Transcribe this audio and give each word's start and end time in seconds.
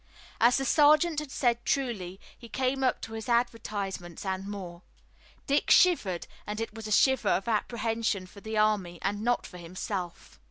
As 0.39 0.57
the 0.57 0.65
sergeant 0.65 1.19
had 1.19 1.29
said 1.29 1.63
truly, 1.63 2.19
he 2.35 2.49
came 2.49 2.83
up 2.83 3.01
to 3.01 3.13
his 3.13 3.29
advertisements 3.29 4.25
and 4.25 4.47
more. 4.47 4.81
Dick 5.45 5.69
shivered 5.69 6.25
and 6.47 6.59
it 6.59 6.73
was 6.73 6.87
a 6.87 6.91
shiver 6.91 7.29
of 7.29 7.47
apprehension 7.47 8.25
for 8.25 8.41
the 8.41 8.57
army, 8.57 8.97
and 9.03 9.21
not 9.21 9.45
for 9.45 9.59
himself. 9.59 10.39